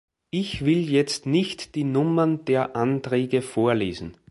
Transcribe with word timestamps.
Ich 0.31 0.65
will 0.65 0.89
jetzt 0.89 1.27
nicht 1.27 1.75
die 1.75 1.83
Nummern 1.83 2.43
der 2.45 2.75
Anträge 2.75 3.43
vorlesen. 3.43 4.17